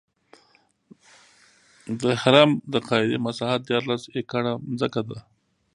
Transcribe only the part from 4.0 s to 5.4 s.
ایکړه ځمکه ده.